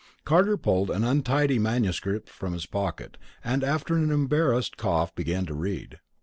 Carter 0.25 0.57
pulled 0.57 0.89
an 0.89 1.03
untidy 1.03 1.59
manuscript 1.59 2.27
from 2.27 2.53
his 2.53 2.65
pocket, 2.65 3.17
and 3.43 3.63
after 3.63 3.95
an 3.95 4.09
embarrassed 4.09 4.75
cough, 4.75 5.13
began 5.13 5.45
to 5.45 5.53
read. 5.53 5.99